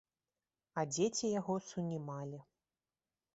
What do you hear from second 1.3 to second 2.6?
яго сунімалі.